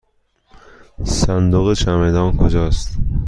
صندوق 1.03 1.73
چمدان 1.77 2.37
کجاست؟ 2.37 2.97